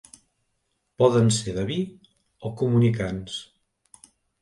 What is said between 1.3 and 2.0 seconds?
ser de vi